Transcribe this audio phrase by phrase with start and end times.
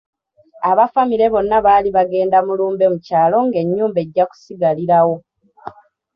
[0.69, 5.15] Abafamire bonna baali bagenda mu lumbe mu kyalo nga ennyumba ejja kusigalirawo.